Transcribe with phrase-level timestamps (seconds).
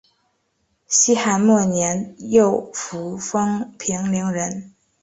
[0.87, 4.73] 西汉末年右扶风平陵人。